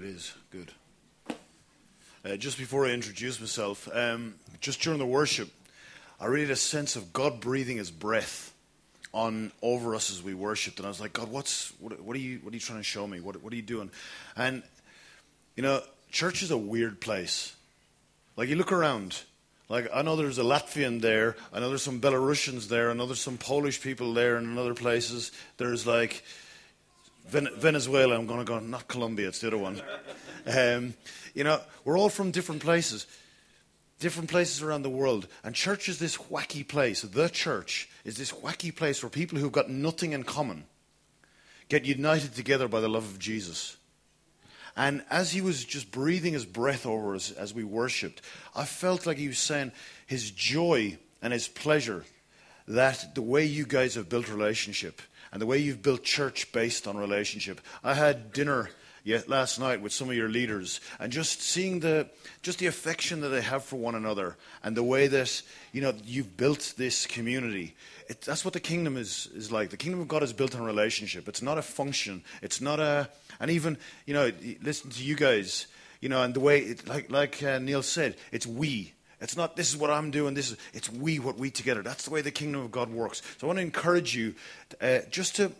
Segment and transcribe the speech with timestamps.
[0.00, 0.32] it is.
[0.50, 0.72] Good.
[2.24, 5.50] Uh, just before I introduce myself, um, just during the worship,
[6.18, 8.54] I really had a sense of God breathing His breath
[9.12, 12.20] on over us as we worshipped, and I was like, God, what's what, what are
[12.20, 13.20] you what are you trying to show me?
[13.20, 13.90] What what are you doing?
[14.36, 14.62] And
[15.56, 17.54] you know, church is a weird place.
[18.36, 19.20] Like you look around,
[19.68, 23.06] like I know there's a Latvian there, I know there's some Belarusians there, I know
[23.06, 26.22] there's some Polish people there, and in other places there's like
[27.28, 28.16] Venezuela.
[28.16, 29.80] I'm going to go not Colombia, it's the other one.
[30.46, 30.94] Um,
[31.34, 33.06] you know, we're all from different places,
[33.98, 37.02] different places around the world, and church is this wacky place.
[37.02, 40.64] The church is this wacky place where people who've got nothing in common
[41.68, 43.76] get united together by the love of Jesus.
[44.76, 48.22] And as he was just breathing his breath over us as we worshipped,
[48.54, 49.72] I felt like he was saying
[50.06, 52.04] his joy and his pleasure
[52.66, 56.86] that the way you guys have built relationship and the way you've built church based
[56.86, 57.60] on relationship.
[57.84, 58.70] I had dinner
[59.04, 62.08] yet last night with some of your leaders and just seeing the
[62.42, 65.92] just the affection that they have for one another and the way that you know
[66.04, 67.74] you've built this community.
[68.08, 69.70] It, that's what the kingdom is is like.
[69.70, 71.28] The kingdom of god is built on relationship.
[71.28, 72.22] It's not a function.
[72.42, 74.30] It's not a and even you know
[74.62, 75.66] listen to you guys
[76.00, 79.56] you know and the way it, like like uh, neil said it's we it's not
[79.56, 80.34] this is what I'm doing.
[80.34, 81.82] This is it's we what we together.
[81.82, 83.22] That's the way the kingdom of God works.
[83.38, 84.34] So I want to encourage you
[84.80, 85.52] uh, just to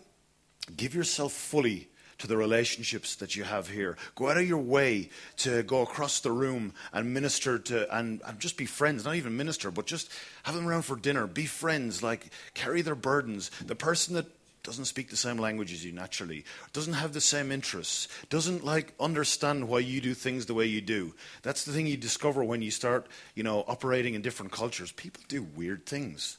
[0.76, 1.88] give yourself fully
[2.20, 3.96] to the relationships that you have here.
[4.14, 5.08] Go out of your way
[5.38, 9.06] to go across the room and minister to, and, and, just be friends.
[9.06, 11.26] Not even minister, but just have them around for dinner.
[11.26, 13.50] Be friends, like carry their burdens.
[13.64, 14.26] The person that
[14.62, 18.92] doesn't speak the same language as you naturally, doesn't have the same interests, doesn't like
[19.00, 21.14] understand why you do things the way you do.
[21.42, 24.92] That's the thing you discover when you start, you know, operating in different cultures.
[24.92, 26.38] People do weird things.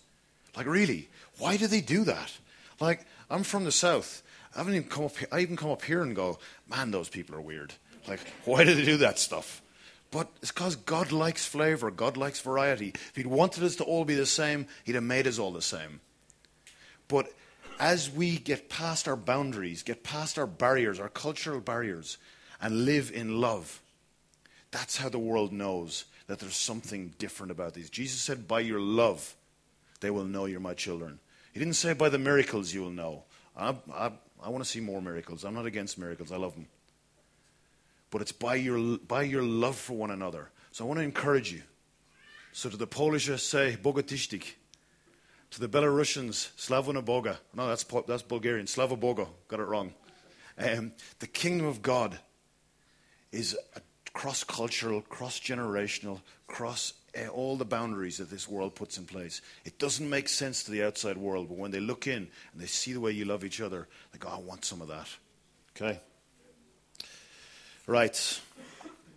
[0.55, 2.31] Like really, why do they do that?
[2.79, 4.21] Like I'm from the south.
[4.53, 7.35] I haven't even come up I even come up here and go, man, those people
[7.35, 7.73] are weird.
[8.07, 9.61] Like, why do they do that stuff?
[10.11, 12.89] But it's because God likes flavor, God likes variety.
[12.89, 15.61] If He'd wanted us to all be the same, He'd have made us all the
[15.61, 16.01] same.
[17.07, 17.31] But
[17.81, 22.19] as we get past our boundaries, get past our barriers, our cultural barriers,
[22.61, 23.81] and live in love,
[24.69, 27.89] that's how the world knows that there's something different about these.
[27.89, 29.35] Jesus said, By your love,
[29.99, 31.19] they will know you're my children.
[31.53, 33.23] He didn't say, By the miracles, you will know.
[33.57, 34.11] I, I,
[34.43, 35.43] I want to see more miracles.
[35.43, 36.67] I'm not against miracles, I love them.
[38.11, 40.51] But it's by your, by your love for one another.
[40.71, 41.63] So I want to encourage you.
[42.51, 44.57] So to the Polish, I say, Bogatisztik
[45.51, 47.37] to the Belarusians, Slavonaboga.
[47.53, 48.65] No, that's, that's Bulgarian.
[48.65, 49.27] Slavobogo.
[49.47, 49.93] Got it wrong.
[50.57, 52.17] Um, the kingdom of God
[53.31, 53.81] is a
[54.13, 59.41] cross cultural, cross generational, cross uh, all the boundaries that this world puts in place.
[59.65, 62.65] It doesn't make sense to the outside world, but when they look in and they
[62.65, 65.07] see the way you love each other, they go, I want some of that.
[65.75, 65.99] Okay?
[67.87, 68.41] Right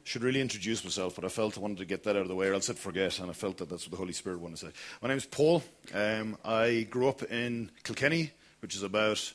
[0.04, 2.34] should really introduce myself, but I felt I wanted to get that out of the
[2.34, 4.59] way, or else I'd forget, and I felt that that's what the Holy Spirit wanted
[4.59, 4.72] to say.
[5.03, 5.62] My name is Paul.
[5.94, 9.32] Um, I grew up in Kilkenny, which is about,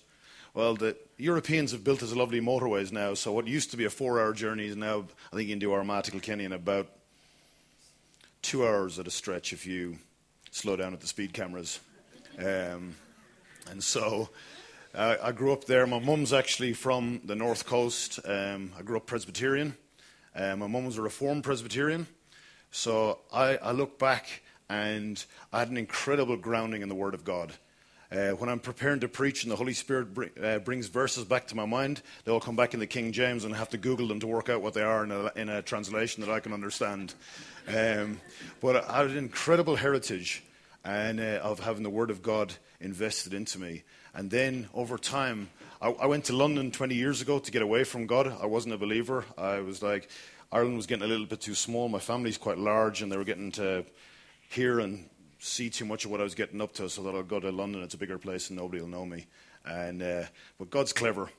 [0.53, 3.89] well, the Europeans have built us lovely motorways now, so what used to be a
[3.89, 6.87] four hour journey is now, I think you can do Armagh to Kilkenny in about
[8.41, 9.97] two hours at a stretch if you
[10.51, 11.79] slow down at the speed cameras.
[12.37, 12.95] Um,
[13.69, 14.29] and so
[14.93, 15.85] uh, I grew up there.
[15.87, 18.19] My mum's actually from the north coast.
[18.23, 19.75] Um, I grew up Presbyterian.
[20.35, 22.07] Uh, my mum was a Reformed Presbyterian.
[22.71, 27.23] So I, I, look back and I had an incredible grounding in the Word of
[27.23, 27.51] God.
[28.11, 31.47] Uh, when I'm preparing to preach and the Holy Spirit br- uh, brings verses back
[31.47, 33.77] to my mind, they all come back in the King James and I have to
[33.77, 36.39] Google them to work out what they are in a, in a translation that I
[36.39, 37.13] can understand.
[37.67, 38.19] Um,
[38.61, 40.43] but I had an incredible heritage
[40.83, 43.83] and, uh, of having the Word of God invested into me.
[44.13, 45.49] And then over time,
[45.81, 48.27] I, I, went to London 20 years ago to get away from God.
[48.41, 49.23] I wasn't a believer.
[49.37, 50.09] I was like,
[50.51, 51.87] Ireland was getting a little bit too small.
[51.87, 53.85] My family's quite large, and they were getting to
[54.49, 55.09] hear and
[55.39, 57.49] see too much of what I was getting up to, so that I'll go to
[57.49, 57.81] London.
[57.81, 59.27] It's a bigger place, and nobody will know me.
[59.65, 60.23] And uh,
[60.57, 61.29] but God's clever,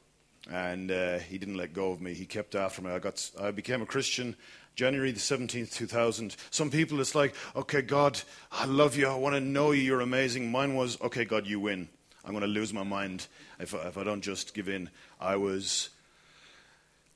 [0.50, 2.14] and uh, He didn't let go of me.
[2.14, 2.92] He kept after me.
[2.92, 4.36] I got, I became a Christian.
[4.74, 6.34] January the 17th, 2000.
[6.50, 8.18] Some people, it's like, okay, God,
[8.50, 9.06] I love you.
[9.06, 9.82] I want to know you.
[9.82, 10.50] You're amazing.
[10.50, 11.90] Mine was, okay, God, you win.
[12.24, 13.26] I'm going to lose my mind
[13.58, 14.90] if, if I don't just give in.
[15.20, 15.90] I was.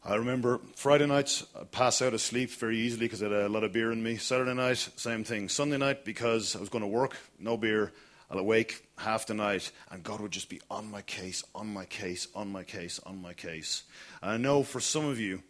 [0.06, 3.48] I remember Friday nights, I'd pass out of sleep very easily because I had a
[3.48, 4.16] lot of beer in me.
[4.18, 5.48] Saturday night, same thing.
[5.48, 7.90] Sunday night, because I was going to work, no beer.
[8.30, 11.84] I'll awake half the night, and God would just be on my case, on my
[11.84, 13.84] case, on my case, on my case.
[14.20, 15.42] And I know for some of you,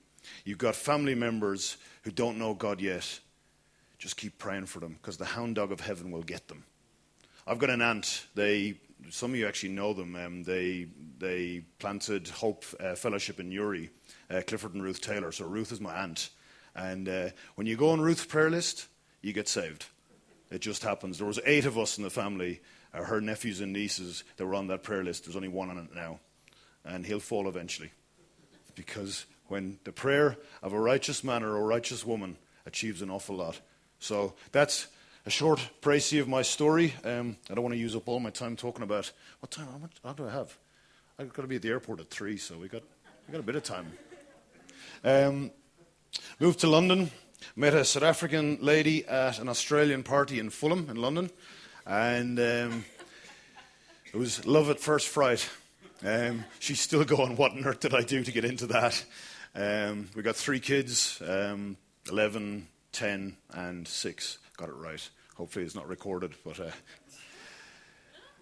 [0.45, 3.21] you've got family members who don't know God yet.
[3.99, 6.65] Just keep praying for them because the hound dog of heaven will get them.
[7.47, 8.27] I've got an aunt.
[8.35, 8.75] They
[9.11, 10.17] some of you actually know them.
[10.17, 10.87] Um, they
[11.19, 13.91] they planted Hope uh, Fellowship in Newry,
[14.31, 15.33] uh, Clifford and Ruth Taylor.
[15.33, 16.31] So Ruth is my aunt,
[16.75, 18.89] and uh, when you go on Ruth's prayer list,
[19.23, 19.87] you get saved.
[20.51, 21.19] It just happens.
[21.19, 22.61] There was eight of us in the family,
[22.93, 25.25] uh, her nephews and nieces, that were on that prayer list.
[25.25, 26.21] There's only one on it now,
[26.85, 27.91] and he'll fall eventually,
[28.75, 32.37] because when the prayer of a righteous man or a righteous woman
[32.67, 33.61] achieves an awful lot.
[33.99, 34.87] So that's
[35.27, 36.95] a short précis of my story.
[37.03, 39.11] Um, I don't want to use up all my time talking about
[39.41, 39.67] what time.
[39.71, 40.57] How, much, how do I have?
[41.19, 42.83] I've got to be at the airport at three, so we got
[43.27, 43.93] we got a bit of time.
[45.03, 45.51] Um,
[46.39, 47.11] moved to London.
[47.57, 51.31] Met a South African lady at an Australian party in Fulham in London,
[51.87, 52.85] and um,
[54.07, 55.49] it was love at first fright.
[56.03, 59.05] Um, she's still going, What on earth did I do to get into that?
[59.55, 61.77] Um, we got three kids um,
[62.09, 64.39] 11, 10, and 6.
[64.57, 65.09] Got it right.
[65.37, 66.61] Hopefully, it's not recorded, but.
[66.61, 66.71] Uh,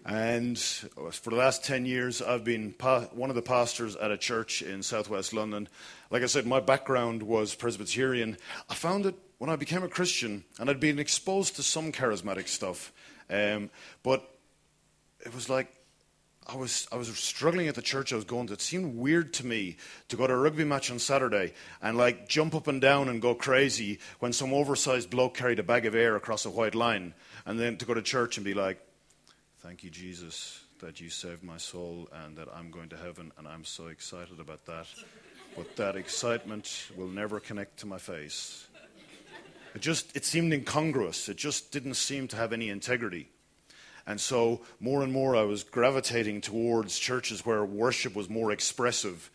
[0.05, 4.17] and for the last 10 years, I've been pa- one of the pastors at a
[4.17, 5.69] church in southwest London.
[6.09, 8.37] Like I said, my background was Presbyterian.
[8.69, 12.47] I found it when I became a Christian, and I'd been exposed to some charismatic
[12.47, 12.91] stuff.
[13.29, 13.69] Um,
[14.03, 14.29] but
[15.25, 15.73] it was like
[16.45, 18.53] I was, I was struggling at the church I was going to.
[18.53, 19.77] It seemed weird to me
[20.09, 23.21] to go to a rugby match on Saturday and like jump up and down and
[23.21, 27.13] go crazy when some oversized bloke carried a bag of air across a white line,
[27.45, 28.79] and then to go to church and be like,
[29.59, 33.47] Thank you, Jesus, that you saved my soul and that I'm going to heaven, and
[33.47, 34.87] I'm so excited about that.
[35.55, 38.67] But that excitement will never connect to my face.
[39.73, 41.29] It just it seemed incongruous.
[41.29, 43.29] It just didn't seem to have any integrity.
[44.05, 49.31] And so more and more I was gravitating towards churches where worship was more expressive,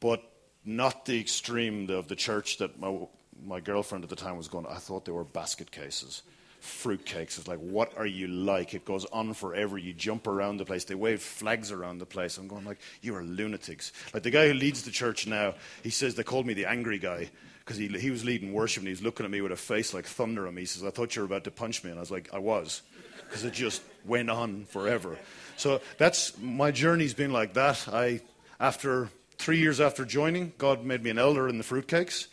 [0.00, 0.22] but
[0.64, 2.96] not the extreme of the church that my,
[3.44, 4.66] my girlfriend at the time was going.
[4.66, 6.22] I thought they were basket cases
[6.66, 7.38] fruitcakes.
[7.38, 8.74] It's like, what are you like?
[8.74, 9.78] It goes on forever.
[9.78, 10.84] You jump around the place.
[10.84, 12.38] They wave flags around the place.
[12.38, 13.92] I'm going like, you are lunatics.
[14.12, 16.98] Like the guy who leads the church now, he says they called me the angry
[16.98, 17.30] guy
[17.60, 19.94] because he, he was leading worship and he was looking at me with a face
[19.94, 20.62] like thunder me.
[20.62, 21.90] He says, I thought you were about to punch me.
[21.90, 22.82] And I was like, I was.
[23.26, 25.18] Because it just went on forever.
[25.56, 27.88] So that's my journey's been like that.
[27.88, 28.20] I,
[28.60, 29.08] after
[29.38, 32.28] three years after joining, God made me an elder in the fruitcakes.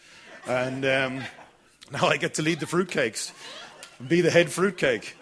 [0.48, 1.24] And um,
[1.92, 3.32] now I get to lead the fruitcakes
[4.08, 5.16] be the head fruitcake.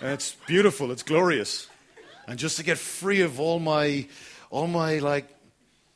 [0.00, 1.68] And it's beautiful, it's glorious.
[2.26, 4.06] And just to get free of all my,
[4.50, 5.28] all my like,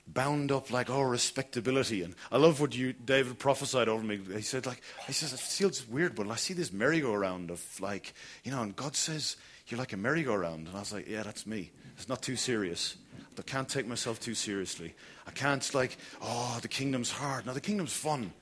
[0.06, 4.20] bound up like oh respectability and i love what you david prophesied over me.
[4.34, 8.12] He said like he says it feels weird but i see this merry-go-round of like
[8.44, 9.36] you know and god says
[9.68, 10.66] you're like a merry-go-round.
[10.66, 11.70] And i was like yeah that's me.
[11.96, 12.96] It's not too serious.
[13.38, 14.94] I can't take myself too seriously.
[15.26, 17.46] I can't like oh the kingdom's hard.
[17.46, 18.32] Now the kingdom's fun.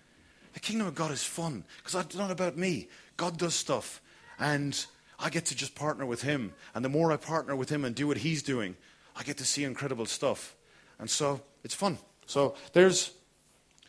[0.55, 2.89] The kingdom of god is fun because it's not about me.
[3.17, 4.01] God does stuff.
[4.39, 4.87] And
[5.19, 6.55] I get to just partner with Him.
[6.75, 8.77] And the more I partner with Him and do what He's doing,
[9.15, 10.57] I get to see incredible stuff.
[11.00, 11.99] And so it's fun.
[12.26, 13.12] So there's,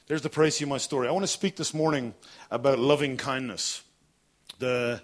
[0.08, 1.08] there's the précis of my story.
[1.08, 2.16] I want to speak this morning
[2.50, 3.84] about loving kindness.
[4.60, 5.02] The,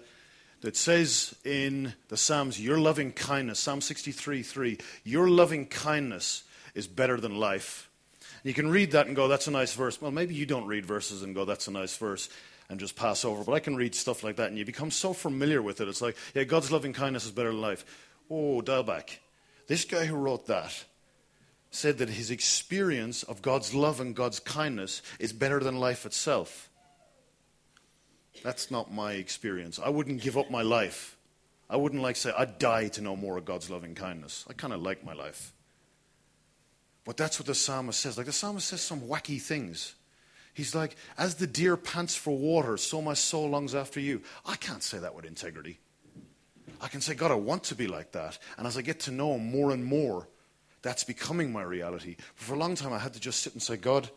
[0.60, 6.44] that says in the Psalms, Your loving kindness, Psalm 63 3, Your loving kindness
[6.74, 7.88] is better than life.
[8.42, 10.00] And you can read that and go, That's a nice verse.
[10.00, 12.28] Well, maybe you don't read verses and go, That's a nice verse
[12.68, 13.44] and just pass over.
[13.44, 15.88] But I can read stuff like that, and you become so familiar with it.
[15.88, 17.84] It's like, yeah, God's loving kindness is better than life.
[18.30, 19.20] Oh, dial back.
[19.68, 20.84] This guy who wrote that
[21.70, 26.70] said that his experience of God's love and God's kindness is better than life itself.
[28.42, 29.78] That's not my experience.
[29.78, 31.16] I wouldn't give up my life.
[31.68, 34.44] I wouldn't like say I'd die to know more of God's loving kindness.
[34.48, 35.52] I kind of like my life.
[37.04, 38.16] But that's what the psalmist says.
[38.16, 39.94] Like the psalmist says some wacky things.
[40.54, 44.22] He's like, as the deer pants for water, so my soul longs after you.
[44.44, 45.78] I can't say that with integrity.
[46.80, 48.38] I can say, God, I want to be like that.
[48.56, 50.28] And as I get to know Him more and more,
[50.82, 52.16] that's becoming my reality.
[52.16, 54.08] But for a long time, I had to just sit and say, God,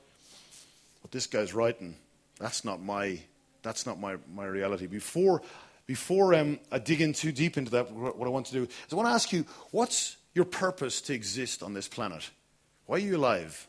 [1.01, 1.95] what this guy's writing,
[2.39, 3.19] that's not my,
[3.61, 4.87] that's not my, my reality.
[4.87, 5.41] Before,
[5.87, 8.69] before um, I dig in too deep into that, what I want to do is
[8.91, 12.29] I want to ask you, what's your purpose to exist on this planet?
[12.85, 13.67] Why are you alive?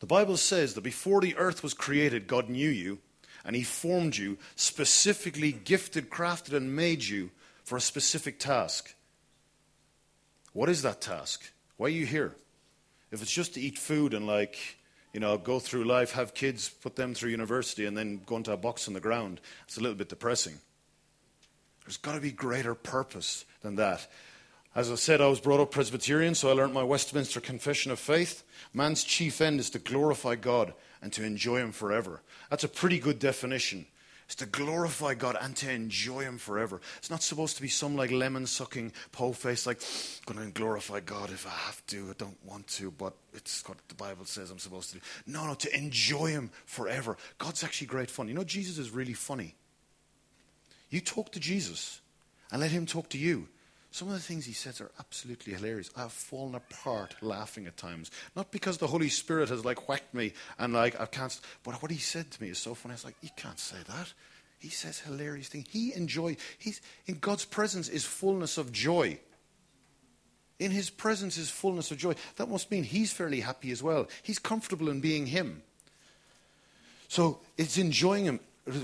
[0.00, 2.98] The Bible says that before the earth was created, God knew you
[3.44, 7.30] and He formed you, specifically gifted, crafted, and made you
[7.64, 8.94] for a specific task.
[10.52, 11.52] What is that task?
[11.82, 12.36] Why are you here?
[13.10, 14.56] If it's just to eat food and, like,
[15.12, 18.52] you know, go through life, have kids, put them through university, and then go into
[18.52, 20.60] a box on the ground, it's a little bit depressing.
[21.84, 24.06] There's got to be greater purpose than that.
[24.76, 27.98] As I said, I was brought up Presbyterian, so I learned my Westminster Confession of
[27.98, 28.44] Faith.
[28.72, 32.22] Man's chief end is to glorify God and to enjoy Him forever.
[32.48, 33.86] That's a pretty good definition.
[34.32, 36.80] It's to glorify God and to enjoy Him forever.
[36.96, 39.82] It's not supposed to be some like lemon sucking po face, like,
[40.26, 42.08] I'm going to glorify God if I have to.
[42.08, 45.02] I don't want to, but it's what the Bible says I'm supposed to do.
[45.26, 47.18] No, no, to enjoy Him forever.
[47.36, 48.26] God's actually great fun.
[48.26, 49.54] You know, Jesus is really funny.
[50.88, 52.00] You talk to Jesus
[52.50, 53.48] and let Him talk to you.
[53.92, 55.90] Some of the things he says are absolutely hilarious.
[55.94, 58.10] I've fallen apart laughing at times.
[58.34, 61.90] Not because the Holy Spirit has like whacked me and like I can't, but what
[61.90, 62.94] he said to me is so funny.
[62.94, 64.14] I was like, you can't say that.
[64.58, 65.66] He says hilarious things.
[65.70, 69.18] He enjoys, he's, in God's presence is fullness of joy.
[70.58, 72.14] In his presence is fullness of joy.
[72.36, 74.08] That must mean he's fairly happy as well.
[74.22, 75.62] He's comfortable in being him.
[77.08, 78.40] So it's enjoying him.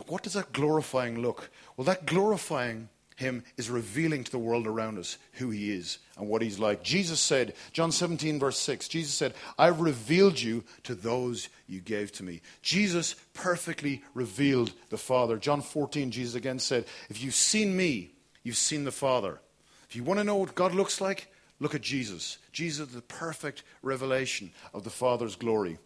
[0.07, 1.49] What does that glorifying look?
[1.79, 6.29] Well, that glorifying him is revealing to the world around us who he is and
[6.29, 6.85] what he's like.
[6.85, 12.13] Jesus said, John 17, verse 6, Jesus said, I've revealed you to those you gave
[12.13, 12.43] to me.
[12.63, 15.37] Jesus perfectly revealed the Father.
[15.37, 18.13] John 14, Jesus again said, If you've seen me,
[18.45, 19.41] you've seen the Father.
[19.89, 21.27] If you want to know what God looks like,
[21.59, 22.39] look at Jesus.
[22.53, 25.79] Jesus, is the perfect revelation of the Father's glory.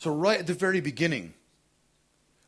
[0.00, 1.32] So, right at the very beginning,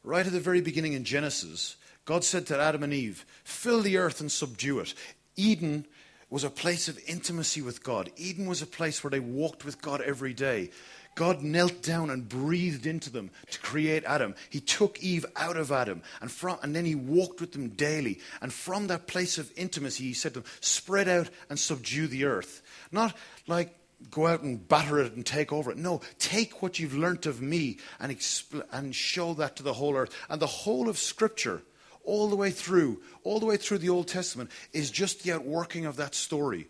[0.03, 3.97] right at the very beginning in Genesis, God said to Adam and Eve, Fill the
[3.97, 4.95] earth and subdue it.
[5.37, 5.87] Eden
[6.31, 8.11] was a place of intimacy with God.
[8.17, 10.71] Eden was a place where they walked with God every day.
[11.15, 14.35] God knelt down and breathed into them to create Adam.
[14.51, 18.19] He took Eve out of Adam and, from, and then he walked with them daily.
[18.43, 22.25] And from that place of intimacy, he said to them, Spread out and subdue the
[22.25, 22.63] earth.
[22.91, 23.15] Not
[23.47, 23.77] like
[24.11, 25.77] go out and batter it and take over it.
[25.77, 29.95] No, take what you've learnt of me and, expl- and show that to the whole
[29.95, 30.15] earth.
[30.29, 31.63] And the whole of Scripture
[32.05, 35.87] all the way through, all the way through the Old Testament, is just the outworking
[35.87, 36.69] of that story.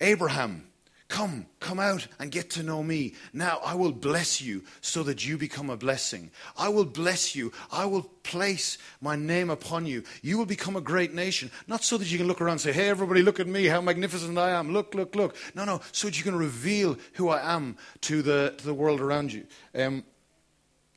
[0.00, 0.66] Abraham,
[1.12, 3.14] come, come out and get to know me.
[3.34, 6.30] Now I will bless you so that you become a blessing.
[6.56, 7.52] I will bless you.
[7.70, 10.04] I will place my name upon you.
[10.22, 11.50] You will become a great nation.
[11.66, 13.82] Not so that you can look around and say, hey, everybody, look at me, how
[13.82, 14.72] magnificent I am.
[14.72, 15.36] Look, look, look.
[15.54, 19.00] No, no, so that you can reveal who I am to the, to the world
[19.00, 19.44] around you.
[19.74, 20.04] Um,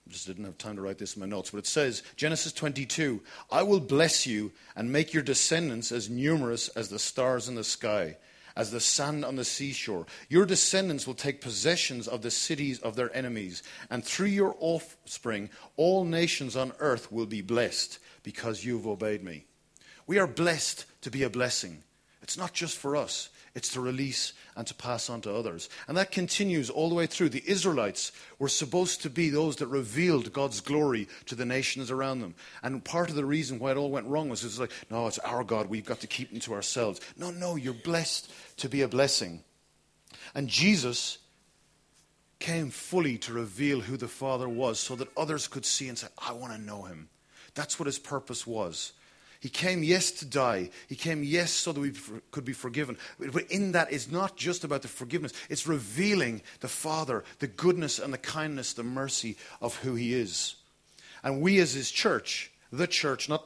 [0.09, 3.21] just didn't have time to write this in my notes, but it says, Genesis 22,
[3.51, 7.63] I will bless you and make your descendants as numerous as the stars in the
[7.63, 8.17] sky,
[8.55, 10.05] as the sand on the seashore.
[10.29, 15.49] Your descendants will take possessions of the cities of their enemies, and through your offspring,
[15.75, 19.45] all nations on earth will be blessed because you've obeyed me.
[20.05, 21.83] We are blessed to be a blessing.
[22.21, 25.69] It's not just for us, it's to release and to pass on to others.
[25.87, 27.29] And that continues all the way through.
[27.29, 32.19] The Israelites were supposed to be those that revealed God's glory to the nations around
[32.19, 32.35] them.
[32.61, 35.19] And part of the reason why it all went wrong was it's like, no, it's
[35.19, 35.69] our God.
[35.69, 36.99] We've got to keep him to ourselves.
[37.17, 39.41] No, no, you're blessed to be a blessing.
[40.35, 41.17] And Jesus
[42.39, 46.07] came fully to reveal who the Father was so that others could see and say,
[46.17, 47.07] I want to know him.
[47.53, 48.91] That's what his purpose was.
[49.45, 50.71] He came, yes, to die.
[50.89, 51.91] He came, yes, so that we
[52.31, 52.97] could be forgiven.
[53.19, 57.99] But in that, it's not just about the forgiveness, it's revealing the Father, the goodness
[57.99, 60.55] and the kindness, the mercy of who He is.
[61.23, 63.45] And we, as His church, the church, not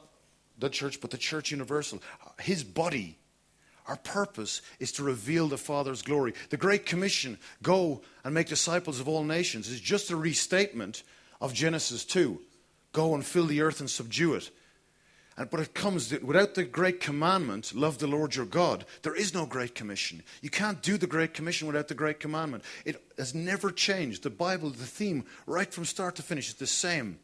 [0.58, 2.00] the church, but the church universal,
[2.40, 3.18] His body,
[3.86, 6.32] our purpose is to reveal the Father's glory.
[6.48, 11.02] The Great Commission, go and make disciples of all nations, is just a restatement
[11.42, 12.40] of Genesis 2.
[12.94, 14.50] Go and fill the earth and subdue it.
[15.48, 19.46] But it comes without the great commandment, love the Lord your God, there is no
[19.46, 20.22] great commission.
[20.42, 22.62] You can't do the great commission without the great commandment.
[22.84, 24.22] It has never changed.
[24.22, 27.20] The Bible, the theme, right from start to finish, is the same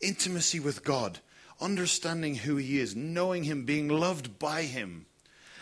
[0.00, 1.18] intimacy with God,
[1.60, 5.04] understanding who He is, knowing Him, being loved by Him,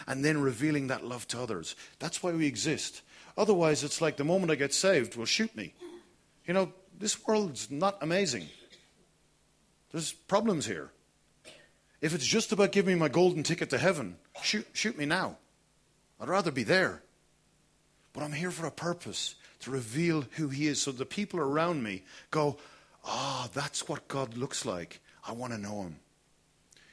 [0.06, 1.74] and then revealing that love to others.
[1.98, 3.02] That's why we exist.
[3.36, 5.74] Otherwise, it's like the moment I get saved, well, shoot me.
[6.46, 8.46] You know, this world's not amazing.
[9.90, 10.92] There's problems here.
[12.00, 15.36] If it's just about giving me my golden ticket to heaven, shoot, shoot me now.
[16.20, 17.02] I'd rather be there.
[18.12, 21.82] But I'm here for a purpose to reveal who He is so the people around
[21.82, 22.58] me go,
[23.04, 25.00] Ah, oh, that's what God looks like.
[25.26, 25.96] I want to know Him.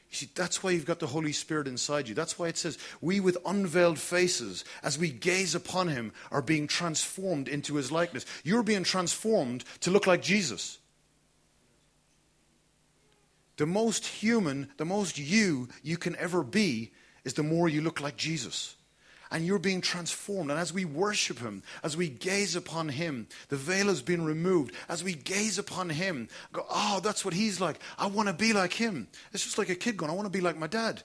[0.10, 2.16] You see, that's why you've got the Holy Spirit inside you.
[2.16, 6.68] That's why it says, We with unveiled faces, as we gaze upon Him, are being
[6.68, 8.26] transformed into His likeness.
[8.44, 10.80] You're being transformed to look like Jesus.
[13.58, 16.92] The most human, the most you you can ever be
[17.26, 18.76] is the more you look like Jesus.
[19.30, 20.52] And you're being transformed.
[20.52, 24.74] And as we worship Him, as we gaze upon Him, the veil has been removed.
[24.88, 27.80] As we gaze upon Him, go, oh, that's what He's like.
[27.98, 29.10] I want to be like Him.
[29.34, 31.04] It's just like a kid going, I want to be like my dad.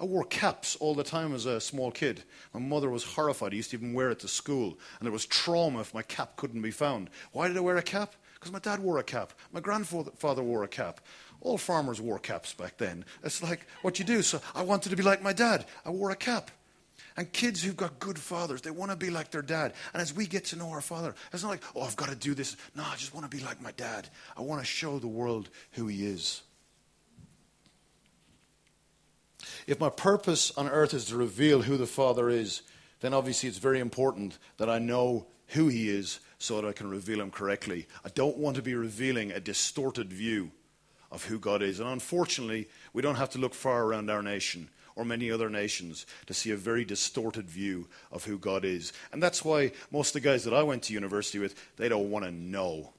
[0.00, 2.22] I wore caps all the time as a small kid.
[2.54, 3.52] My mother was horrified.
[3.52, 4.78] I used to even wear it to school.
[4.98, 7.10] And there was trauma if my cap couldn't be found.
[7.32, 8.14] Why did I wear a cap?
[8.32, 9.34] Because my dad wore a cap.
[9.52, 11.02] My grandfather wore a cap.
[11.40, 13.04] All farmers wore caps back then.
[13.24, 14.22] It's like what you do.
[14.22, 15.66] So I wanted to be like my dad.
[15.84, 16.50] I wore a cap.
[17.16, 19.74] And kids who've got good fathers, they want to be like their dad.
[19.92, 22.14] And as we get to know our father, it's not like, oh, I've got to
[22.14, 22.56] do this.
[22.74, 24.08] No, I just want to be like my dad.
[24.36, 26.42] I want to show the world who he is.
[29.66, 32.62] If my purpose on earth is to reveal who the Father is,
[33.00, 36.88] then obviously it's very important that I know who He is so that I can
[36.88, 37.86] reveal Him correctly.
[38.04, 40.52] I don't want to be revealing a distorted view
[41.10, 41.80] of who God is.
[41.80, 46.06] And unfortunately, we don't have to look far around our nation or many other nations
[46.26, 48.92] to see a very distorted view of who God is.
[49.12, 52.10] And that's why most of the guys that I went to university with, they don't
[52.10, 52.92] want to know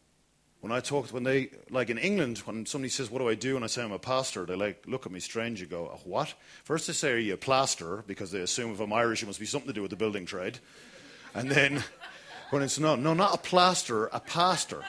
[0.61, 3.55] when I talk, when they, like in England, when somebody says, What do I do?
[3.55, 5.59] and I say I'm a pastor, they like look at me strange.
[5.59, 6.33] You go, What?
[6.63, 8.03] First they say, Are you a plaster?
[8.05, 10.25] Because they assume if I'm Irish, it must be something to do with the building
[10.25, 10.59] trade.
[11.33, 11.83] And then
[12.51, 14.83] when it's no, no, not a plaster, a pastor.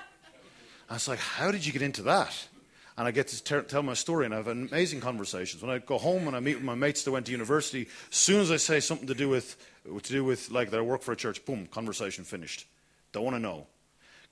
[0.91, 2.49] I was like, How did you get into that?
[2.97, 5.63] And I get to ter- tell my story, and I have amazing conversations.
[5.63, 8.17] When I go home and I meet with my mates that went to university, as
[8.17, 11.03] soon as I say something to do with, to do with like that I work
[11.03, 12.67] for a church, boom, conversation finished.
[13.13, 13.67] Don't want to know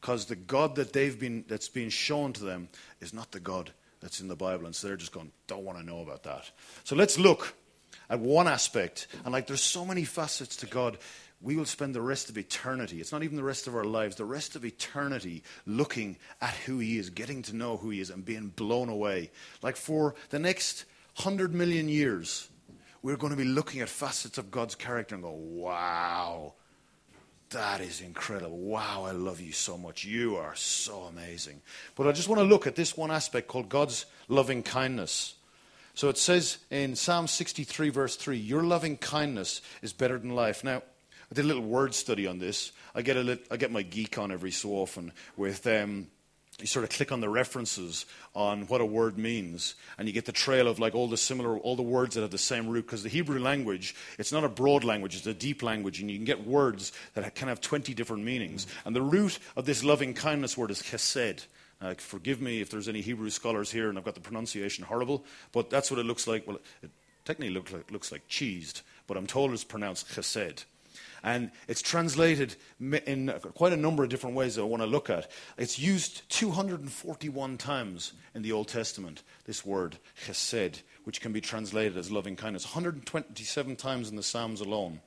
[0.00, 2.68] because the God that they've been that's been shown to them
[3.00, 5.78] is not the God that's in the Bible, and so they're just going, don't want
[5.78, 6.50] to know about that.
[6.84, 7.54] So let's look
[8.08, 10.98] at one aspect, and like there's so many facets to God.
[11.42, 14.16] We will spend the rest of eternity, it's not even the rest of our lives,
[14.16, 18.11] the rest of eternity looking at who He is, getting to know who He is,
[18.11, 19.30] and being blown away.
[19.62, 22.49] Like for the next hundred million years,
[23.02, 26.54] we're going to be looking at facets of God's character and go, wow,
[27.50, 28.59] that is incredible.
[28.59, 30.04] Wow, I love you so much.
[30.04, 31.62] You are so amazing.
[31.97, 35.35] But I just want to look at this one aspect called God's loving kindness.
[35.94, 40.62] So it says in Psalm 63, verse 3, Your loving kindness is better than life.
[40.62, 40.82] Now,
[41.30, 42.72] I did a little word study on this.
[42.94, 46.08] I get, a little, I get my geek on every so often with um,
[46.58, 50.26] you sort of click on the references on what a word means, and you get
[50.26, 52.87] the trail of like all the similar, all the words that have the same root.
[52.87, 56.16] Because the Hebrew language, it's not a broad language; it's a deep language, and you
[56.16, 58.66] can get words that can have twenty different meanings.
[58.84, 61.46] And the root of this loving kindness word is chesed.
[61.80, 65.25] Uh, forgive me if there's any Hebrew scholars here, and I've got the pronunciation horrible,
[65.52, 66.47] but that's what it looks like.
[66.47, 66.90] Well, it
[67.25, 70.64] technically looks like, looks like cheesed, but I'm told it's pronounced chesed.
[71.23, 75.11] And it's translated in quite a number of different ways that I want to look
[75.11, 75.30] at.
[75.59, 81.97] It's used 241 times in the Old Testament, this word, chesed, which can be translated
[81.97, 85.00] as loving kindness, 127 times in the Psalms alone.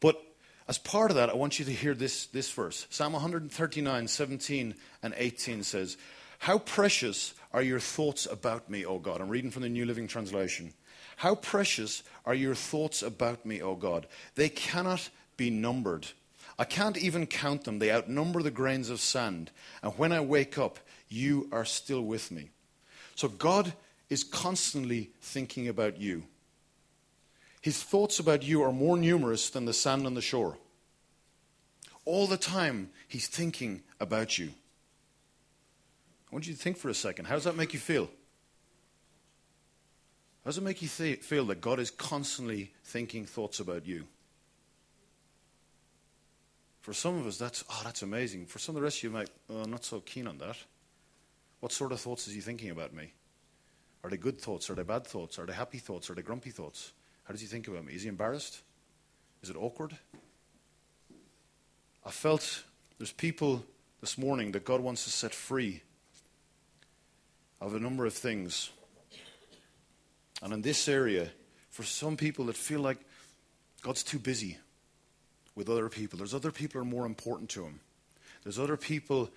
[0.00, 0.20] But
[0.68, 2.86] as part of that, I want you to hear this, this verse.
[2.90, 5.96] Psalm 139, 17 and 18 says,
[6.40, 9.20] How precious are your thoughts about me, O God?
[9.20, 10.74] I'm reading from the New Living Translation.
[11.18, 14.06] How precious are your thoughts about me, O God?
[14.36, 16.06] They cannot be numbered.
[16.56, 17.80] I can't even count them.
[17.80, 19.50] They outnumber the grains of sand.
[19.82, 20.78] And when I wake up,
[21.08, 22.50] you are still with me.
[23.16, 23.72] So God
[24.08, 26.22] is constantly thinking about you.
[27.62, 30.56] His thoughts about you are more numerous than the sand on the shore.
[32.04, 34.50] All the time, He's thinking about you.
[36.30, 37.24] I want you to think for a second.
[37.24, 38.08] How does that make you feel?
[40.48, 44.06] How does it make you th- feel that God is constantly thinking thoughts about you?
[46.80, 48.46] For some of us, that's, oh, that's amazing.
[48.46, 50.56] For some of the rest of you, might, oh, I'm not so keen on that.
[51.60, 53.12] What sort of thoughts is he thinking about me?
[54.02, 54.70] Are they good thoughts?
[54.70, 55.38] Are they bad thoughts?
[55.38, 56.08] Are they happy thoughts?
[56.08, 56.94] Are they grumpy thoughts?
[57.24, 57.92] How does he think about me?
[57.92, 58.62] Is he embarrassed?
[59.42, 59.98] Is it awkward?
[62.06, 62.64] I felt
[62.96, 63.66] there's people
[64.00, 65.82] this morning that God wants to set free
[67.60, 68.70] of a number of things
[70.42, 71.30] and in this area,
[71.70, 72.98] for some people that feel like
[73.82, 74.58] God's too busy
[75.54, 77.80] with other people, there's other people who are more important to him.
[78.44, 79.30] There's other people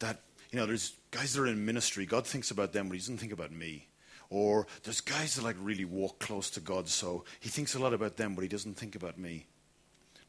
[0.00, 2.06] that, you know, there's guys that are in ministry.
[2.06, 3.86] God thinks about them, but he doesn't think about me.
[4.28, 7.94] Or there's guys that like really walk close to God, so he thinks a lot
[7.94, 9.46] about them, but he doesn't think about me.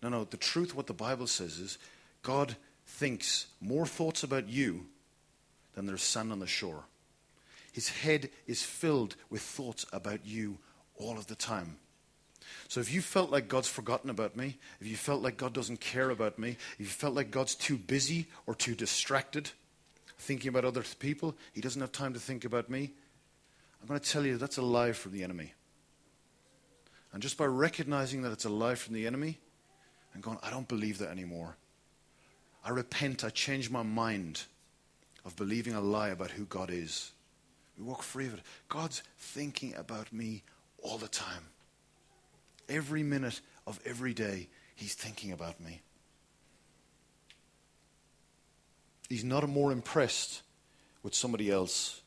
[0.02, 1.78] No, no, the truth, what the Bible says is
[2.24, 2.56] God
[2.86, 4.88] thinks more thoughts about you
[5.76, 6.86] than there's sand on the shore.
[7.72, 10.58] His head is filled with thoughts about you
[10.96, 11.78] all of the time.
[12.68, 15.80] So if you felt like God's forgotten about me, if you felt like God doesn't
[15.80, 19.52] care about me, if you felt like God's too busy or too distracted
[20.18, 22.92] thinking about other people, he doesn't have time to think about me,
[23.82, 25.54] I'm going to tell you that's a lie from the enemy.
[27.14, 29.40] And just by recognizing that it's a lie from the enemy
[30.14, 31.58] and going, I don't believe that anymore.
[32.64, 34.44] I repent, I change my mind
[35.26, 37.12] of believing a lie about who God is.
[37.78, 38.42] We walk free of it.
[38.70, 40.44] God's thinking about me
[40.82, 41.46] all the time.
[42.70, 44.48] Every minute of every day,
[44.82, 45.82] He's thinking about me.
[49.10, 50.42] He's not more impressed
[51.04, 52.02] with somebody else.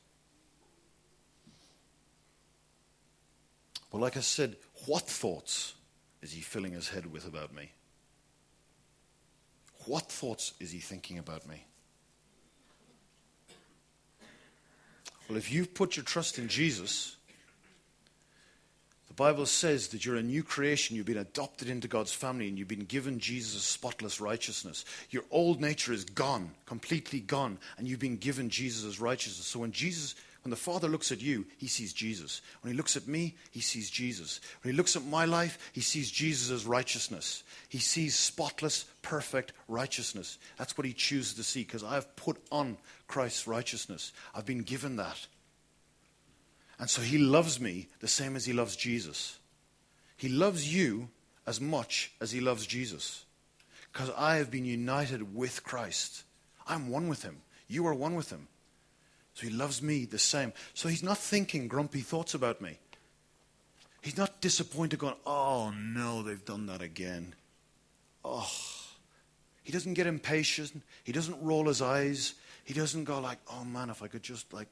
[3.93, 5.75] But like I said, what thoughts
[6.21, 7.71] is he filling his head with about me?
[9.87, 11.65] What thoughts is he thinking about me?
[15.29, 17.17] Well, if you've put your trust in Jesus,
[19.09, 20.97] the Bible says that you're a new creation.
[20.97, 24.85] You've been adopted into God's family and you've been given Jesus' spotless righteousness.
[25.11, 29.47] Your old nature is gone, completely gone, and you've been given Jesus' righteousness.
[29.47, 32.43] So when Jesus, when the Father looks at you, he sees Jesus.
[32.61, 34.41] When he looks at me, he sees Jesus.
[34.63, 37.45] When he looks at my life, he sees Jesus' righteousness.
[37.71, 40.37] He sees spotless, perfect righteousness.
[40.59, 42.77] That's what he chooses to see because I've put on
[43.09, 44.13] Christ's righteousness.
[44.35, 45.27] I've been given that.
[46.79, 49.39] And so he loves me the same as he loves Jesus.
[50.19, 51.09] He loves you
[51.47, 53.25] as much as he loves Jesus.
[53.91, 56.25] Because I have been united with Christ.
[56.67, 57.41] I'm one with him.
[57.67, 58.49] You are one with him.
[59.35, 60.53] So he loves me the same.
[60.73, 62.79] So he's not thinking grumpy thoughts about me.
[64.01, 67.35] He's not disappointed going, oh no, they've done that again.
[68.25, 68.51] Oh.
[69.63, 70.83] He doesn't get impatient.
[71.05, 72.35] He doesn't roll his eyes.
[72.65, 74.69] He doesn't go like, oh man, if I could just like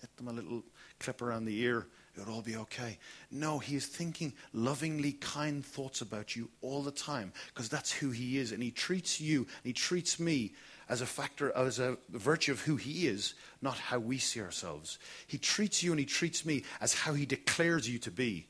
[0.00, 0.62] hit them a little
[0.98, 2.98] clip around the ear, it would all be okay.
[3.30, 8.10] No, he is thinking lovingly kind thoughts about you all the time because that's who
[8.10, 8.50] he is.
[8.50, 10.52] And he treats you, and he treats me
[10.90, 14.98] as a factor, as a virtue of who he is, not how we see ourselves.
[15.28, 18.48] He treats you and he treats me as how he declares you to be.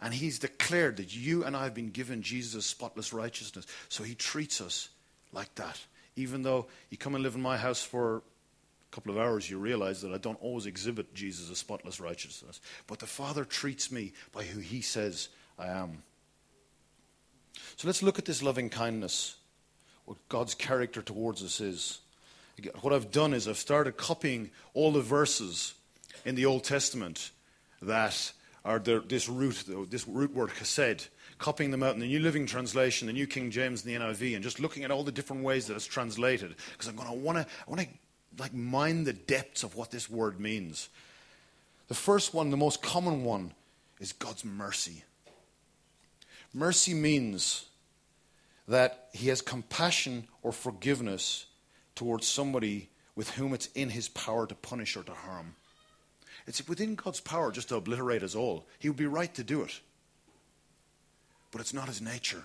[0.00, 3.66] And he's declared that you and I have been given Jesus' spotless righteousness.
[3.90, 4.88] So he treats us
[5.30, 5.78] like that.
[6.16, 8.22] Even though you come and live in my house for a
[8.90, 12.62] couple of hours, you realize that I don't always exhibit Jesus' spotless righteousness.
[12.86, 16.02] But the Father treats me by who He says I am.
[17.76, 19.36] So let's look at this loving kindness,
[20.04, 22.00] what God's character towards us is.
[22.80, 25.74] What I've done is I've started copying all the verses
[26.24, 27.30] in the Old Testament
[27.82, 28.32] that
[28.64, 32.46] are the, this root, this root word chesed, copying them out in the New Living
[32.46, 35.42] Translation, the New King James, and the NIV, and just looking at all the different
[35.42, 36.54] ways that it's translated.
[36.72, 37.88] Because I'm going to want to, I want to
[38.38, 40.88] like mine the depths of what this word means.
[41.88, 43.52] The first one, the most common one,
[44.00, 45.04] is God's mercy.
[46.52, 47.66] Mercy means
[48.68, 51.46] that he has compassion or forgiveness
[51.94, 55.54] towards somebody with whom it's in his power to punish or to harm.
[56.46, 58.66] It's within God's power just to obliterate us all.
[58.78, 59.80] He would be right to do it.
[61.50, 62.44] But it's not his nature.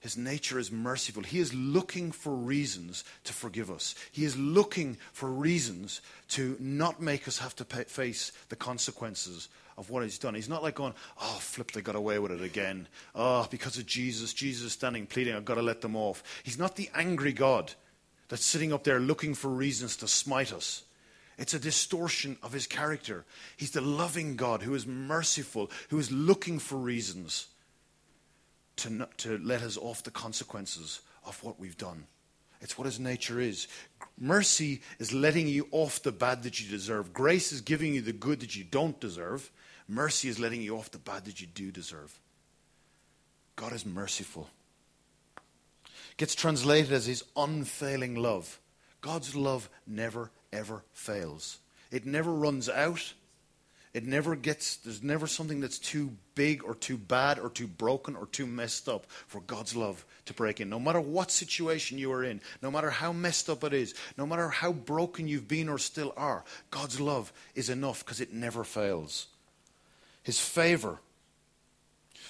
[0.00, 1.22] His nature is merciful.
[1.22, 3.94] He is looking for reasons to forgive us.
[4.10, 6.00] He is looking for reasons
[6.30, 10.34] to not make us have to pay, face the consequences of what he's done.
[10.34, 12.88] He's not like going, oh, flip, they got away with it again.
[13.14, 16.22] Oh, because of Jesus, Jesus is standing pleading, I've got to let them off.
[16.42, 17.72] He's not the angry God
[18.28, 20.84] that's sitting up there looking for reasons to smite us.
[21.38, 23.24] It's a distortion of his character.
[23.56, 27.46] He's the loving God who is merciful, who is looking for reasons
[28.76, 32.06] to, to let us off the consequences of what we've done.
[32.60, 33.66] It's what his nature is.
[34.18, 37.12] Mercy is letting you off the bad that you deserve.
[37.12, 39.50] Grace is giving you the good that you don't deserve.
[39.92, 42.18] Mercy is letting you off the bad that you do deserve.
[43.56, 44.48] God is merciful.
[46.16, 48.58] Gets translated as his unfailing love.
[49.02, 51.58] God's love never, ever fails.
[51.90, 53.12] It never runs out.
[53.92, 58.16] It never gets, there's never something that's too big or too bad or too broken
[58.16, 60.70] or too messed up for God's love to break in.
[60.70, 64.24] No matter what situation you are in, no matter how messed up it is, no
[64.24, 68.64] matter how broken you've been or still are, God's love is enough because it never
[68.64, 69.26] fails.
[70.22, 71.00] His favor,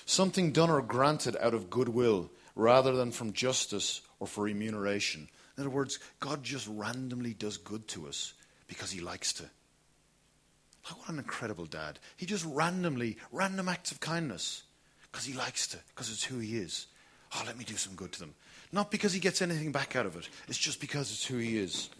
[0.07, 5.29] something done or granted out of goodwill rather than from justice or for remuneration.
[5.57, 8.33] In other words, God just randomly does good to us
[8.67, 9.45] because he likes to.
[10.85, 11.99] Like, what an incredible dad.
[12.17, 14.63] He just randomly, random acts of kindness
[15.11, 16.87] because he likes to, because it's who he is.
[17.35, 18.35] Oh, let me do some good to them.
[18.73, 21.59] Not because he gets anything back out of it, it's just because it's who he
[21.59, 21.91] is.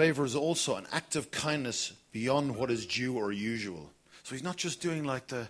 [0.00, 3.90] Favor is also an act of kindness beyond what is due or usual.
[4.22, 5.46] So he's not just doing like the,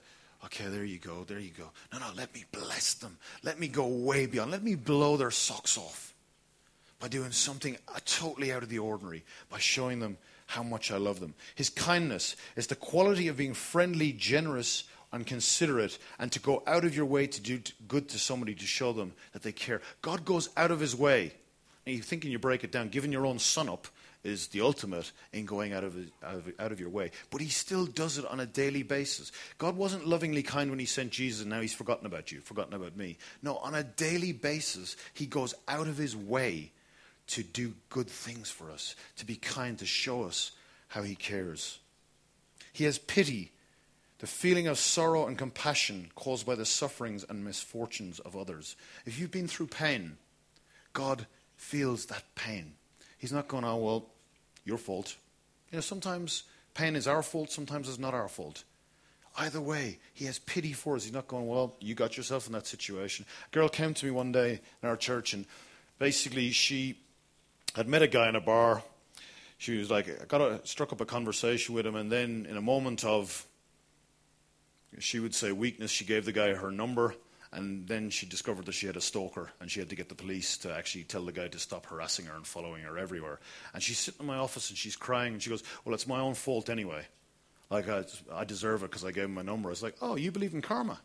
[0.46, 1.70] okay, there you go, there you go.
[1.92, 3.16] No, no, let me bless them.
[3.44, 4.50] Let me go way beyond.
[4.50, 6.14] Let me blow their socks off
[6.98, 11.20] by doing something totally out of the ordinary, by showing them how much I love
[11.20, 11.34] them.
[11.54, 14.82] His kindness is the quality of being friendly, generous,
[15.12, 18.66] and considerate, and to go out of your way to do good to somebody to
[18.66, 19.80] show them that they care.
[20.02, 21.34] God goes out of his way.
[21.86, 23.86] And you think you break it down, giving your own son up
[24.22, 27.11] is the ultimate in going out of, out of, out of your way.
[27.30, 29.33] But he still does it on a daily basis.
[29.59, 32.74] God wasn't lovingly kind when he sent Jesus and now he's forgotten about you, forgotten
[32.74, 33.16] about me.
[33.42, 36.72] No, on a daily basis, he goes out of his way
[37.28, 40.52] to do good things for us, to be kind, to show us
[40.88, 41.78] how he cares.
[42.72, 43.52] He has pity,
[44.18, 48.76] the feeling of sorrow and compassion caused by the sufferings and misfortunes of others.
[49.06, 50.18] If you've been through pain,
[50.92, 52.74] God feels that pain.
[53.20, 54.06] He's not going, oh, well,
[54.64, 55.14] your fault.
[55.70, 58.64] You know, sometimes pain is our fault, sometimes it's not our fault.
[59.37, 61.04] Either way, he has pity for us.
[61.04, 63.26] He's not going, well, you got yourself in that situation.
[63.46, 65.44] A girl came to me one day in our church, and
[65.98, 66.98] basically she
[67.76, 68.83] had met a guy in a bar.
[69.59, 72.56] She was like, I got a, struck up a conversation with him, and then in
[72.56, 73.44] a moment of,
[74.98, 77.14] she would say weakness, she gave the guy her number
[77.52, 80.14] and then she discovered that she had a stalker, and she had to get the
[80.14, 83.40] police to actually tell the guy to stop harassing her and following her everywhere.
[83.74, 86.20] And she's sitting in my office and she's crying, and she goes, Well, it's my
[86.20, 87.06] own fault anyway.
[87.68, 89.68] Like, I, I deserve it because I gave him my number.
[89.68, 91.00] I was like, Oh, you believe in karma?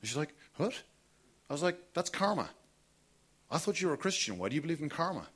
[0.00, 0.74] And she's like, What?
[1.48, 2.48] I was like, That's karma.
[3.50, 4.38] I thought you were a Christian.
[4.38, 5.28] Why do you believe in karma?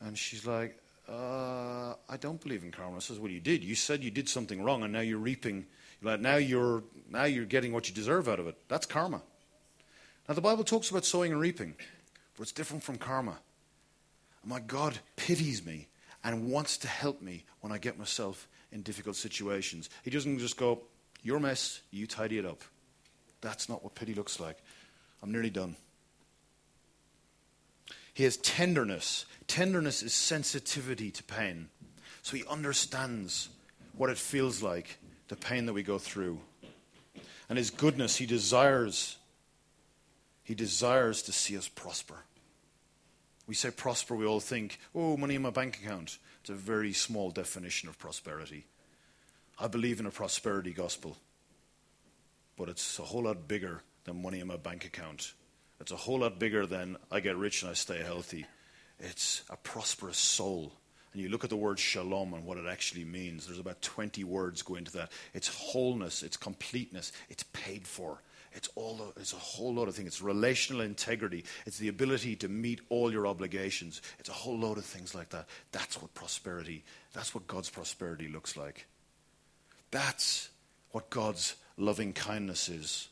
[0.00, 0.76] And she's like,
[1.08, 2.96] uh, I don't believe in karma.
[2.96, 3.64] I says, Well, you did.
[3.64, 5.66] You said you did something wrong, and now you're reaping
[6.00, 8.56] like now you're now you're getting what you deserve out of it.
[8.68, 9.20] That's karma.
[10.28, 11.74] Now the Bible talks about sowing and reaping,
[12.36, 13.36] but it's different from karma.
[14.42, 15.88] And my God pities me
[16.22, 19.90] and wants to help me when I get myself in difficult situations.
[20.04, 20.82] He doesn't just go,
[21.24, 22.62] Your mess, you tidy it up.
[23.40, 24.58] That's not what pity looks like.
[25.20, 25.74] I'm nearly done.
[28.12, 29.26] He has tenderness.
[29.48, 31.70] Tenderness is sensitivity to pain.
[32.24, 33.50] So he understands
[33.92, 34.96] what it feels like
[35.28, 36.40] the pain that we go through.
[37.50, 39.18] And his goodness, he desires
[40.42, 42.16] he desires to see us prosper.
[43.46, 46.18] We say prosper, we all think, oh, money in my bank account.
[46.40, 48.66] It's a very small definition of prosperity.
[49.58, 51.16] I believe in a prosperity gospel,
[52.58, 55.32] but it's a whole lot bigger than money in my bank account.
[55.80, 58.46] It's a whole lot bigger than I get rich and I stay healthy.
[58.98, 60.74] It's a prosperous soul
[61.14, 64.24] and you look at the word shalom and what it actually means, there's about 20
[64.24, 65.12] words go into that.
[65.32, 68.18] It's wholeness, it's completeness, it's paid for.
[68.52, 70.08] It's all it's a whole lot of things.
[70.08, 71.44] It's relational integrity.
[71.66, 74.02] It's the ability to meet all your obligations.
[74.18, 75.46] It's a whole load of things like that.
[75.72, 78.86] That's what prosperity, that's what God's prosperity looks like.
[79.90, 80.50] That's
[80.90, 83.08] what God's loving kindness is.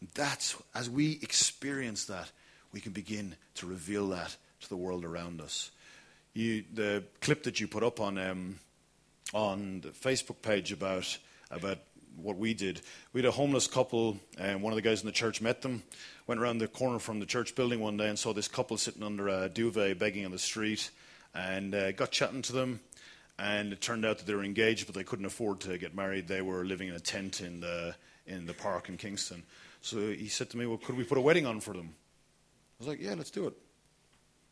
[0.00, 2.30] And that's as we experience that,
[2.72, 5.70] we can begin to reveal that to the world around us
[6.34, 8.58] you, the clip that you put up on um,
[9.32, 11.18] on the Facebook page about
[11.50, 11.78] about
[12.16, 12.80] what we did.
[13.12, 15.82] We had a homeless couple, and one of the guys in the church met them.
[16.26, 19.02] Went around the corner from the church building one day and saw this couple sitting
[19.02, 20.90] under a duvet begging on the street,
[21.34, 22.80] and uh, got chatting to them.
[23.38, 26.28] And it turned out that they were engaged, but they couldn't afford to get married.
[26.28, 27.94] They were living in a tent in the
[28.26, 29.42] in the park in Kingston.
[29.80, 31.94] So he said to me, "Well, could we put a wedding on for them?"
[32.78, 33.54] I was like, "Yeah, let's do it."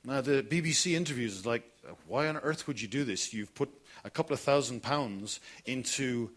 [0.04, 1.62] Now, the BBC interviews is like,
[2.06, 3.34] why on earth would you do this?
[3.34, 3.70] You've put
[4.04, 6.30] a couple of thousand pounds into,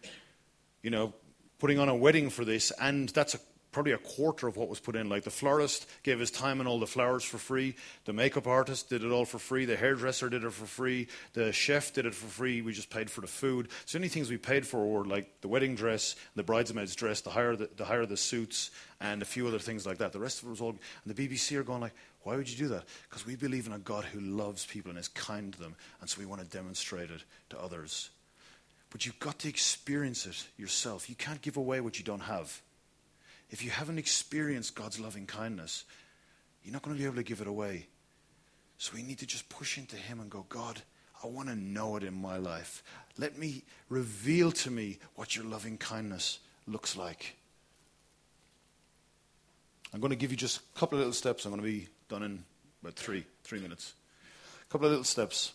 [0.82, 1.14] you know,
[1.58, 3.40] putting on a wedding for this, and that's a,
[3.72, 5.08] probably a quarter of what was put in.
[5.08, 7.74] Like the florist gave his time and all the flowers for free.
[8.04, 9.64] The makeup artist did it all for free.
[9.64, 11.08] The hairdresser did it for free.
[11.32, 12.60] The chef did it for free.
[12.60, 13.68] We just paid for the food.
[13.86, 17.30] So any things we paid for were like the wedding dress, the bridesmaid's dress, the
[17.30, 20.12] hire the, the hire the suits, and a few other things like that.
[20.12, 20.76] The rest of it was all.
[21.04, 21.94] And the BBC are going like,
[22.24, 22.84] why would you do that?
[23.08, 26.08] Because we believe in a God who loves people and is kind to them, and
[26.08, 28.10] so we want to demonstrate it to others.
[28.90, 31.08] But you've got to experience it yourself.
[31.08, 32.62] You can't give away what you don't have.
[33.50, 35.84] If you haven't experienced God's loving kindness,
[36.62, 37.86] you're not going to be able to give it away.
[38.78, 40.80] So we need to just push into Him and go, God,
[41.22, 42.82] I want to know it in my life.
[43.18, 47.36] Let me reveal to me what your loving kindness looks like.
[49.92, 51.44] I'm going to give you just a couple of little steps.
[51.44, 52.44] I'm going to be done in
[52.82, 53.94] about three, three minutes.
[54.62, 55.52] A couple of little steps.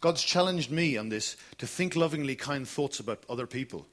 [0.00, 3.86] God's challenged me on this to think lovingly kind thoughts about other people.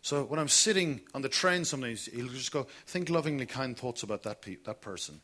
[0.00, 4.02] So when I'm sitting on the train, sometimes he'll just go, think lovingly kind thoughts
[4.02, 5.20] about that, pe- that person.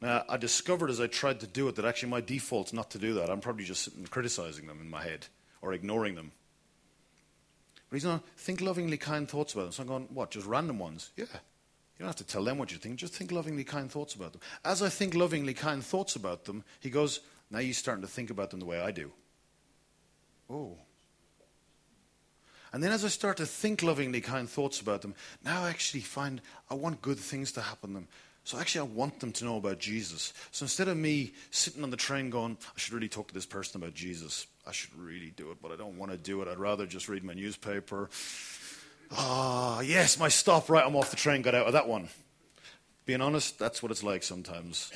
[0.00, 2.98] Now, I discovered as I tried to do it that actually my default's not to
[2.98, 3.30] do that.
[3.30, 5.26] I'm probably just criticizing them in my head
[5.60, 6.32] or ignoring them.
[7.88, 9.72] But he's not, think lovingly kind thoughts about them.
[9.72, 11.10] So I'm going, what, just random ones?
[11.16, 11.26] Yeah,
[11.96, 14.32] you don't have to tell them what you think, just think lovingly kind thoughts about
[14.32, 14.40] them.
[14.64, 18.30] As I think lovingly kind thoughts about them, he goes, Now you're starting to think
[18.30, 19.12] about them the way I do.
[20.50, 20.76] Oh.
[22.72, 26.00] And then as I start to think lovingly kind thoughts about them, now I actually
[26.00, 28.08] find I want good things to happen to them.
[28.44, 30.32] So actually, I want them to know about Jesus.
[30.50, 33.46] So instead of me sitting on the train going, I should really talk to this
[33.46, 36.48] person about Jesus, I should really do it, but I don't want to do it.
[36.48, 38.10] I'd rather just read my newspaper.
[39.14, 42.08] Ah, yes, my stop, right, I'm off the train, got out of that one.
[43.04, 44.92] Being honest, that's what it's like sometimes.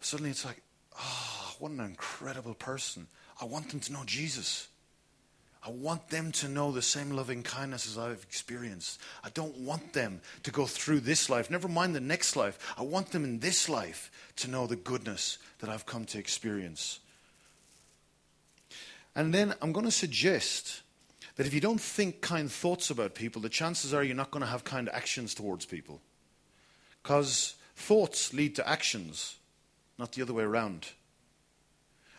[0.00, 0.60] Suddenly it's like,
[0.96, 3.06] ah, oh, what an incredible person.
[3.40, 4.68] I want them to know Jesus.
[5.66, 9.00] I want them to know the same loving kindness as I've experienced.
[9.22, 12.58] I don't want them to go through this life, never mind the next life.
[12.76, 17.00] I want them in this life to know the goodness that I've come to experience.
[19.16, 20.82] And then I'm going to suggest
[21.36, 24.44] that if you don't think kind thoughts about people, the chances are you're not going
[24.44, 26.00] to have kind actions towards people.
[27.02, 29.36] Because thoughts lead to actions,
[29.98, 30.88] not the other way around.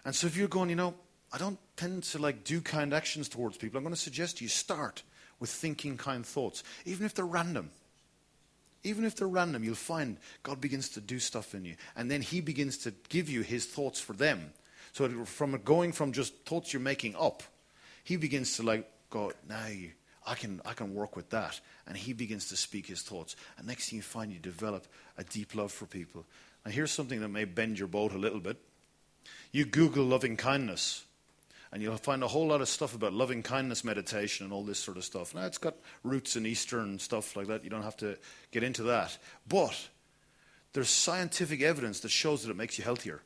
[0.03, 0.93] And so if you're going, you know,
[1.31, 3.77] I don't tend to like do kind actions towards people.
[3.77, 5.03] I'm going to suggest you start
[5.39, 7.71] with thinking kind thoughts, even if they're random.
[8.83, 12.21] Even if they're random, you'll find God begins to do stuff in you, and then
[12.21, 14.53] He begins to give you His thoughts for them.
[14.93, 17.41] So from going from just thoughts you're making up,
[18.03, 19.67] He begins to like go now.
[20.27, 23.35] I can I can work with that, and He begins to speak His thoughts.
[23.57, 24.87] And next thing you find, you develop
[25.17, 26.25] a deep love for people.
[26.65, 28.57] Now here's something that may bend your boat a little bit.
[29.51, 31.05] You Google loving kindness
[31.75, 34.79] and you'll find a whole lot of stuff about loving kindness meditation and all this
[34.79, 35.35] sort of stuff.
[35.35, 37.65] Now, it's got roots in Eastern stuff like that.
[37.65, 38.17] You don't have to
[38.51, 39.17] get into that.
[39.45, 39.89] But
[40.71, 43.21] there's scientific evidence that shows that it makes you healthier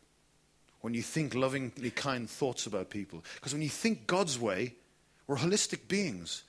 [0.82, 3.24] when you think lovingly kind thoughts about people.
[3.36, 4.74] Because when you think God's way,
[5.30, 6.44] we're holistic beings.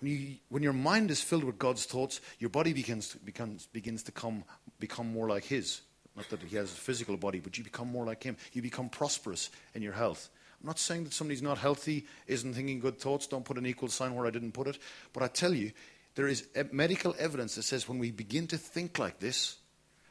[0.00, 3.66] When, you, when your mind is filled with God's thoughts, your body begins to, becomes,
[3.68, 4.44] begins to come,
[4.78, 5.80] become more like His.
[6.14, 8.36] Not that He has a physical body, but you become more like Him.
[8.52, 10.28] You become prosperous in your health.
[10.60, 13.88] I'm not saying that somebody's not healthy, isn't thinking good thoughts, don't put an equal
[13.88, 14.78] sign where I didn't put it.
[15.14, 15.72] But I tell you,
[16.14, 19.56] there is medical evidence that says when we begin to think like this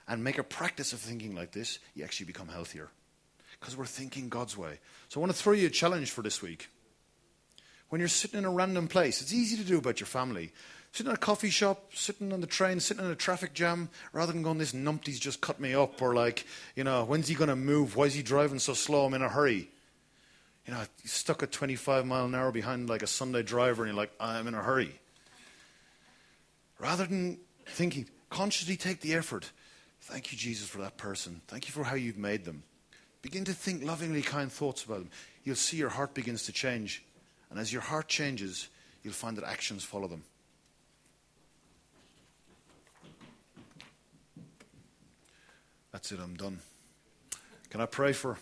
[0.07, 2.89] and make a practice of thinking like this, you actually become healthier.
[3.59, 4.79] Because we're thinking God's way.
[5.09, 6.69] So I want to throw you a challenge for this week.
[7.89, 10.51] When you're sitting in a random place, it's easy to do about your family.
[10.91, 14.31] Sitting in a coffee shop, sitting on the train, sitting in a traffic jam, rather
[14.31, 17.49] than going, this numpty's just cut me up, or like, you know, when's he going
[17.49, 17.95] to move?
[17.95, 19.05] Why is he driving so slow?
[19.05, 19.69] I'm in a hurry
[20.69, 23.99] you know, stuck at 25 mile an hour behind like a Sunday driver and you're
[23.99, 24.99] like, I'm in a hurry.
[26.77, 29.51] Rather than thinking, consciously take the effort.
[30.01, 31.41] Thank you, Jesus, for that person.
[31.47, 32.61] Thank you for how you've made them.
[33.23, 35.09] Begin to think lovingly kind thoughts about them.
[35.43, 37.03] You'll see your heart begins to change.
[37.49, 38.69] And as your heart changes,
[39.03, 40.23] you'll find that actions follow them.
[45.91, 46.59] That's it, I'm done.
[47.69, 48.37] Can I pray for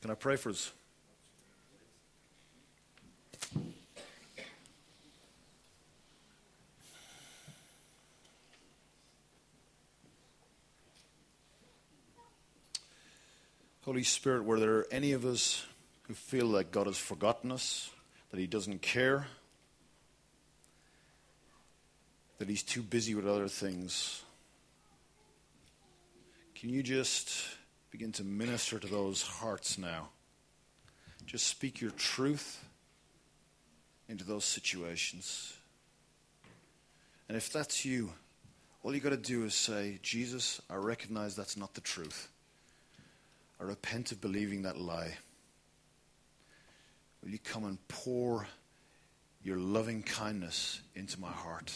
[0.00, 0.72] can I pray for us?
[13.84, 15.66] Holy Spirit, were there any of us
[16.02, 17.90] who feel like God has forgotten us,
[18.30, 19.26] that He doesn't care,
[22.38, 24.22] that He's too busy with other things?
[26.54, 27.32] Can you just
[27.90, 30.08] begin to minister to those hearts now?
[31.26, 32.64] Just speak your truth
[34.08, 35.54] into those situations.
[37.28, 38.12] And if that's you,
[38.82, 42.28] all you got to do is say, Jesus, I recognize that's not the truth.
[43.60, 45.16] I repent of believing that lie.
[47.22, 48.46] Will you come and pour
[49.42, 51.72] your loving kindness into my heart?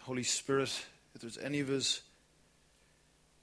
[0.00, 2.00] Holy Spirit, if there's any of us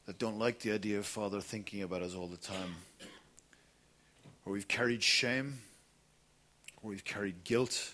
[0.06, 2.76] that don't like the idea of Father thinking about us all the time,
[4.46, 5.60] or we've carried shame,
[6.82, 7.94] or we've carried guilt,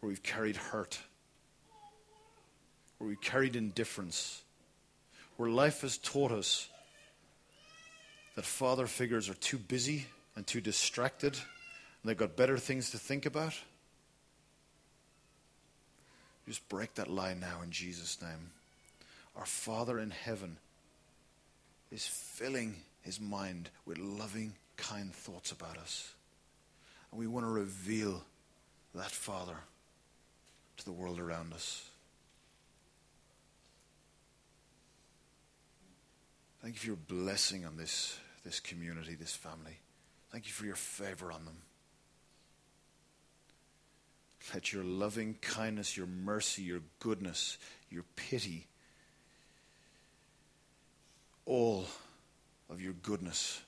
[0.00, 1.00] or we've carried hurt,
[3.00, 4.42] or we've carried indifference,
[5.36, 6.68] where life has taught us
[8.38, 11.42] that father figures are too busy and too distracted and
[12.04, 13.52] they've got better things to think about.
[16.46, 18.52] Just break that lie now in Jesus' name.
[19.34, 20.56] Our Father in heaven
[21.90, 26.12] is filling his mind with loving, kind thoughts about us.
[27.10, 28.22] And we want to reveal
[28.94, 29.56] that Father
[30.76, 31.90] to the world around us.
[36.62, 38.16] Thank you for your blessing on this,
[38.48, 39.78] this community, this family.
[40.32, 41.58] Thank you for your favor on them.
[44.54, 47.58] Let your loving kindness, your mercy, your goodness,
[47.90, 48.66] your pity,
[51.44, 51.84] all
[52.70, 53.60] of your goodness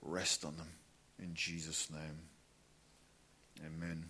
[0.00, 0.68] rest on them.
[1.20, 2.20] In Jesus' name.
[3.66, 4.04] Amen.